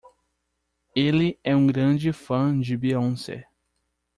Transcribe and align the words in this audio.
Ele 0.95 1.39
é 1.43 1.55
um 1.55 1.67
grande 1.67 2.11
fã 2.11 2.59
de 2.59 2.75
Beyoncé. 2.75 3.45